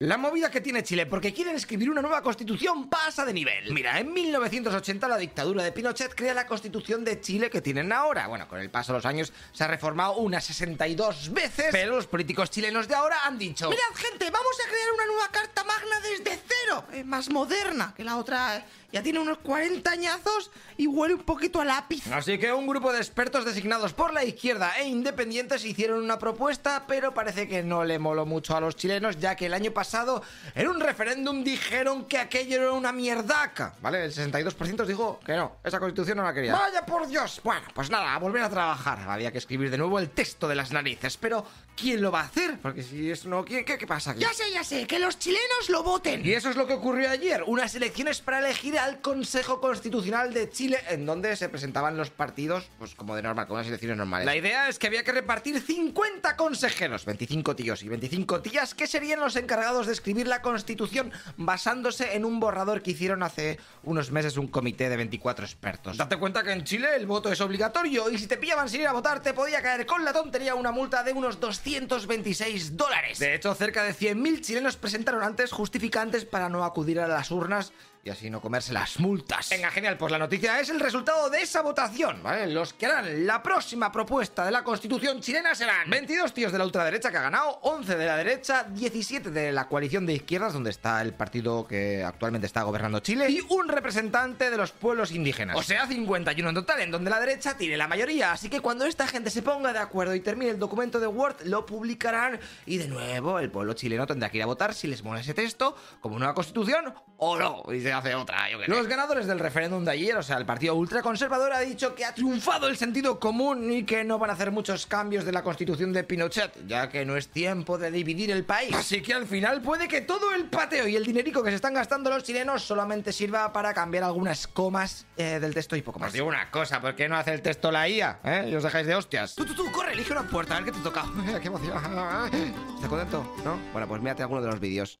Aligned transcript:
La 0.00 0.18
movida 0.18 0.50
que 0.50 0.60
tiene 0.60 0.82
Chile 0.82 1.06
porque 1.06 1.32
quieren 1.32 1.56
escribir 1.56 1.88
una 1.88 2.02
nueva 2.02 2.20
constitución 2.20 2.90
pasa 2.90 3.24
de 3.24 3.32
nivel. 3.32 3.72
Mira, 3.72 3.98
en 3.98 4.12
1980 4.12 5.08
la 5.08 5.16
dictadura 5.16 5.62
de 5.62 5.72
Pinochet 5.72 6.14
crea 6.14 6.34
la 6.34 6.46
constitución 6.46 7.02
de 7.02 7.18
Chile 7.22 7.48
que 7.48 7.62
tienen 7.62 7.90
ahora. 7.90 8.26
Bueno, 8.26 8.46
con 8.46 8.60
el 8.60 8.68
paso 8.68 8.92
de 8.92 8.98
los 8.98 9.06
años 9.06 9.32
se 9.52 9.64
ha 9.64 9.68
reformado 9.68 10.16
unas 10.16 10.44
62 10.44 11.32
veces, 11.32 11.68
pero 11.72 11.96
los 11.96 12.06
políticos 12.06 12.50
chilenos 12.50 12.88
de 12.88 12.94
ahora 12.94 13.24
han 13.24 13.38
dicho... 13.38 13.70
Mirad, 13.70 13.94
gente, 13.94 14.30
vamos 14.30 14.56
a 14.66 14.68
crear 14.68 14.92
una 14.92 15.06
nueva 15.06 15.28
carta 15.28 15.64
magna 15.64 16.00
desde 16.00 16.42
cero. 16.46 16.84
Más 17.06 17.30
moderna 17.30 17.94
que 17.96 18.04
la 18.04 18.18
otra. 18.18 18.66
Ya 18.92 19.02
tiene 19.02 19.18
unos 19.20 19.38
40 19.38 19.90
añazos 19.90 20.50
y 20.76 20.86
huele 20.86 21.14
un 21.14 21.22
poquito 21.22 21.60
a 21.60 21.64
lápiz. 21.64 22.06
Así 22.12 22.38
que 22.38 22.52
un 22.52 22.66
grupo 22.66 22.92
de 22.92 22.98
expertos 22.98 23.44
designados 23.44 23.92
por 23.92 24.12
la 24.12 24.24
izquierda 24.24 24.78
e 24.78 24.86
independientes 24.86 25.64
hicieron 25.64 26.02
una 26.02 26.18
propuesta, 26.18 26.84
pero 26.86 27.12
parece 27.14 27.48
que 27.48 27.62
no 27.62 27.84
le 27.84 27.98
moló 27.98 28.26
mucho 28.26 28.56
a 28.56 28.60
los 28.60 28.76
chilenos, 28.76 29.18
ya 29.18 29.34
que 29.36 29.46
el 29.46 29.54
año 29.54 29.72
pasado 29.72 30.22
en 30.54 30.68
un 30.68 30.80
referéndum 30.80 31.44
dijeron 31.44 32.06
que 32.06 32.18
aquello 32.18 32.56
era 32.62 32.72
una 32.72 32.92
mierdaca, 32.92 33.74
¿vale? 33.80 34.04
El 34.04 34.12
62% 34.12 34.84
dijo 34.86 35.20
que 35.24 35.34
no, 35.34 35.56
esa 35.64 35.78
constitución 35.78 36.18
no 36.18 36.24
la 36.24 36.32
quería. 36.34 36.52
¡Vaya 36.52 36.84
por 36.86 37.06
Dios! 37.06 37.40
Bueno, 37.42 37.66
pues 37.74 37.90
nada, 37.90 38.14
a 38.14 38.18
volver 38.18 38.42
a 38.42 38.50
trabajar. 38.50 38.98
Había 39.08 39.32
que 39.32 39.38
escribir 39.38 39.70
de 39.70 39.78
nuevo 39.78 39.98
el 39.98 40.10
texto 40.10 40.48
de 40.48 40.54
las 40.54 40.72
narices, 40.72 41.16
pero 41.16 41.44
¿quién 41.76 42.00
lo 42.00 42.10
va 42.10 42.20
a 42.20 42.24
hacer? 42.24 42.58
Porque 42.60 42.82
si 42.82 43.10
eso 43.10 43.28
no... 43.28 43.44
¿Qué, 43.44 43.64
qué, 43.64 43.78
qué 43.78 43.86
pasa 43.86 44.12
aquí? 44.12 44.20
Ya 44.20 44.32
sé, 44.32 44.50
ya 44.52 44.64
sé, 44.64 44.86
que 44.86 44.98
los 44.98 45.18
chilenos 45.18 45.68
lo 45.68 45.82
voten. 45.82 46.24
Y 46.24 46.32
eso 46.32 46.50
es 46.50 46.56
lo 46.56 46.66
que 46.66 46.74
ocurrió 46.74 47.10
ayer, 47.10 47.42
unas 47.46 47.74
elecciones 47.74 48.20
para 48.20 48.38
elegir 48.38 48.75
al 48.78 49.00
Consejo 49.00 49.60
Constitucional 49.60 50.32
de 50.32 50.50
Chile, 50.50 50.78
en 50.88 51.06
donde 51.06 51.36
se 51.36 51.48
presentaban 51.48 51.96
los 51.96 52.10
partidos, 52.10 52.68
pues 52.78 52.94
como 52.94 53.16
de 53.16 53.22
normal, 53.22 53.46
como 53.46 53.56
unas 53.58 53.68
elecciones 53.68 53.96
normales. 53.96 54.26
La 54.26 54.36
idea 54.36 54.68
es 54.68 54.78
que 54.78 54.86
había 54.86 55.04
que 55.04 55.12
repartir 55.12 55.60
50 55.60 56.36
consejeros, 56.36 57.04
25 57.04 57.56
tíos 57.56 57.82
y 57.82 57.88
25 57.88 58.42
tías, 58.42 58.74
que 58.74 58.86
serían 58.86 59.20
los 59.20 59.36
encargados 59.36 59.86
de 59.86 59.92
escribir 59.92 60.26
la 60.26 60.42
Constitución 60.42 61.12
basándose 61.36 62.16
en 62.16 62.24
un 62.24 62.40
borrador 62.40 62.82
que 62.82 62.92
hicieron 62.92 63.22
hace 63.22 63.58
unos 63.82 64.10
meses 64.10 64.36
un 64.36 64.48
comité 64.48 64.88
de 64.88 64.96
24 64.96 65.44
expertos. 65.44 65.96
Date 65.96 66.16
cuenta 66.16 66.42
que 66.42 66.52
en 66.52 66.64
Chile 66.64 66.88
el 66.96 67.06
voto 67.06 67.30
es 67.30 67.40
obligatorio 67.40 68.10
y 68.10 68.18
si 68.18 68.26
te 68.26 68.36
pillaban 68.36 68.68
sin 68.68 68.80
ir 68.80 68.88
a 68.88 68.92
votar 68.92 69.22
te 69.22 69.32
podía 69.32 69.62
caer 69.62 69.86
con 69.86 70.04
la 70.04 70.12
tontería 70.12 70.54
una 70.54 70.72
multa 70.72 71.02
de 71.02 71.12
unos 71.12 71.40
226 71.40 72.76
dólares. 72.76 73.18
De 73.18 73.34
hecho, 73.34 73.54
cerca 73.54 73.82
de 73.82 73.94
100.000 73.94 74.40
chilenos 74.40 74.76
presentaron 74.76 75.22
antes 75.22 75.52
justificantes 75.52 76.24
para 76.24 76.48
no 76.48 76.64
acudir 76.64 77.00
a 77.00 77.08
las 77.08 77.30
urnas 77.30 77.72
y 78.06 78.10
así 78.10 78.30
no 78.30 78.40
comerse 78.40 78.72
las 78.72 79.00
multas. 79.00 79.50
Venga, 79.50 79.68
genial, 79.72 79.98
pues 79.98 80.12
la 80.12 80.18
noticia 80.18 80.60
es 80.60 80.70
el 80.70 80.78
resultado 80.78 81.28
de 81.28 81.42
esa 81.42 81.62
votación, 81.62 82.22
¿vale? 82.22 82.46
Los 82.46 82.72
que 82.72 82.86
harán 82.86 83.26
la 83.26 83.42
próxima 83.42 83.90
propuesta 83.90 84.44
de 84.44 84.52
la 84.52 84.62
constitución 84.62 85.20
chilena 85.20 85.56
serán 85.56 85.90
22 85.90 86.32
tíos 86.32 86.52
de 86.52 86.58
la 86.58 86.64
ultraderecha 86.64 87.10
que 87.10 87.16
ha 87.16 87.22
ganado, 87.22 87.58
11 87.62 87.96
de 87.96 88.06
la 88.06 88.16
derecha, 88.16 88.62
17 88.62 89.32
de 89.32 89.50
la 89.50 89.66
coalición 89.66 90.06
de 90.06 90.12
izquierdas, 90.12 90.52
donde 90.52 90.70
está 90.70 91.02
el 91.02 91.14
partido 91.14 91.66
que 91.66 92.04
actualmente 92.04 92.46
está 92.46 92.62
gobernando 92.62 93.00
Chile, 93.00 93.28
y 93.28 93.40
un 93.48 93.66
representante 93.66 94.50
de 94.50 94.56
los 94.56 94.70
pueblos 94.70 95.10
indígenas. 95.10 95.56
O 95.56 95.62
sea, 95.64 95.88
51 95.88 96.48
en 96.48 96.54
total, 96.54 96.82
en 96.82 96.92
donde 96.92 97.10
la 97.10 97.18
derecha 97.18 97.56
tiene 97.56 97.76
la 97.76 97.88
mayoría. 97.88 98.30
Así 98.30 98.48
que 98.48 98.60
cuando 98.60 98.86
esta 98.86 99.08
gente 99.08 99.30
se 99.30 99.42
ponga 99.42 99.72
de 99.72 99.80
acuerdo 99.80 100.14
y 100.14 100.20
termine 100.20 100.52
el 100.52 100.60
documento 100.60 101.00
de 101.00 101.08
Word, 101.08 101.42
lo 101.46 101.66
publicarán 101.66 102.38
y 102.66 102.78
de 102.78 102.86
nuevo 102.86 103.40
el 103.40 103.50
pueblo 103.50 103.72
chileno 103.72 104.06
tendrá 104.06 104.30
que 104.30 104.36
ir 104.36 104.44
a 104.44 104.46
votar 104.46 104.74
si 104.74 104.86
les 104.86 105.02
mola 105.02 105.22
ese 105.22 105.34
texto 105.34 105.76
como 106.00 106.20
nueva 106.20 106.34
constitución 106.34 106.94
o 107.18 107.36
no. 107.36 107.64
Y 107.72 107.80
se 107.80 107.95
hace 107.98 108.14
otra, 108.14 108.50
yo 108.50 108.58
qué 108.58 108.66
sé. 108.66 108.70
Los 108.70 108.86
ganadores 108.86 109.26
del 109.26 109.38
referéndum 109.38 109.84
de 109.84 109.92
ayer, 109.92 110.16
o 110.16 110.22
sea, 110.22 110.36
el 110.36 110.46
partido 110.46 110.74
ultraconservador 110.74 111.52
ha 111.52 111.60
dicho 111.60 111.94
que 111.94 112.04
ha 112.04 112.14
triunfado 112.14 112.68
el 112.68 112.76
sentido 112.76 113.18
común 113.18 113.72
y 113.72 113.84
que 113.84 114.04
no 114.04 114.18
van 114.18 114.30
a 114.30 114.32
hacer 114.34 114.50
muchos 114.50 114.86
cambios 114.86 115.24
de 115.24 115.32
la 115.32 115.42
constitución 115.42 115.92
de 115.92 116.04
Pinochet, 116.04 116.66
ya 116.66 116.88
que 116.88 117.04
no 117.04 117.16
es 117.16 117.28
tiempo 117.28 117.78
de 117.78 117.90
dividir 117.90 118.30
el 118.30 118.44
país. 118.44 118.74
Así 118.74 119.02
que 119.02 119.14
al 119.14 119.26
final 119.26 119.62
puede 119.62 119.88
que 119.88 120.00
todo 120.00 120.32
el 120.34 120.46
pateo 120.46 120.86
y 120.88 120.96
el 120.96 121.04
dinerico 121.04 121.42
que 121.42 121.50
se 121.50 121.56
están 121.56 121.74
gastando 121.74 122.10
los 122.10 122.22
chilenos 122.24 122.62
solamente 122.62 123.12
sirva 123.12 123.52
para 123.52 123.74
cambiar 123.74 124.04
algunas 124.04 124.46
comas 124.46 125.06
eh, 125.16 125.38
del 125.40 125.54
texto 125.54 125.76
y 125.76 125.82
poco 125.82 125.98
más. 125.98 126.08
Os 126.08 126.12
digo 126.12 126.26
una 126.26 126.50
cosa, 126.50 126.80
¿por 126.80 126.94
qué 126.94 127.08
no 127.08 127.16
hace 127.16 127.32
el 127.32 127.42
texto 127.42 127.70
la 127.70 127.88
IA? 127.88 128.20
¿Eh? 128.24 128.48
Y 128.50 128.54
os 128.54 128.62
dejáis 128.62 128.86
de 128.86 128.94
hostias. 128.94 129.34
Tú, 129.34 129.44
tú, 129.44 129.54
tú, 129.54 129.70
corre, 129.72 129.92
elige 129.92 130.12
una 130.12 130.28
puerta, 130.28 130.56
a 130.56 130.60
ver 130.60 130.72
qué 130.72 130.78
te 130.78 130.82
toca. 130.82 131.04
¡Qué 131.40 131.48
emoción! 131.48 131.76
¿Estás 132.74 132.88
contento? 132.88 133.36
¿No? 133.44 133.58
Bueno, 133.72 133.88
pues 133.88 134.00
mírate 134.00 134.22
alguno 134.22 134.42
de 134.42 134.48
los 134.48 134.60
vídeos. 134.60 135.00